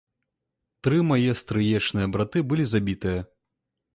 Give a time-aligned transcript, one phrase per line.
[0.85, 3.21] Тры мае стрыечныя браты былі забітыя.